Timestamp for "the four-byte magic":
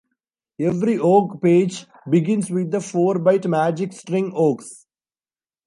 2.71-3.93